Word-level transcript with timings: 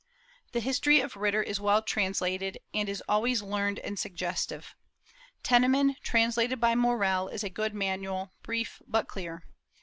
The 0.53 0.61
History 0.61 0.99
of 0.99 1.15
Ritter 1.15 1.43
is 1.43 1.59
well 1.59 1.83
translated, 1.83 2.57
and 2.73 2.89
is 2.89 3.03
always 3.07 3.43
learned 3.43 3.77
and 3.77 3.99
suggestive. 3.99 4.73
Tennemann, 5.43 5.95
translated 6.01 6.59
by 6.59 6.73
Morell, 6.73 7.27
is 7.27 7.43
a 7.43 7.51
good 7.51 7.75
manual, 7.75 8.33
brief 8.41 8.81
but 8.87 9.07
clear. 9.07 9.43